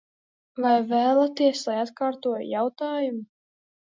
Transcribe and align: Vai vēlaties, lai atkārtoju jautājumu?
Vai 0.63 0.71
vēlaties, 0.93 1.61
lai 1.69 1.75
atkārtoju 1.81 2.47
jautājumu? 2.53 3.21